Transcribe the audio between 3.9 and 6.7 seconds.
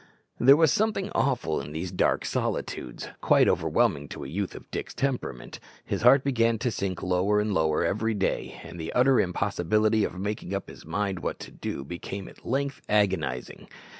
to a youth of Dick's temperament. His heart began